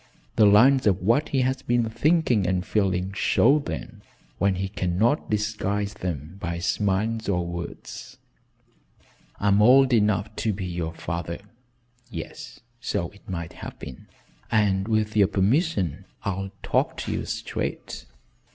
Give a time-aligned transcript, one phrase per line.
[0.35, 4.01] The lines of what he has been thinking and feeling show then
[4.39, 8.17] when he cannot disguise them by smiles or words.
[9.39, 11.37] I'm old enough to be your father
[12.09, 14.07] yes so it might have been
[14.49, 18.07] and with your permission I'll talk to you straight."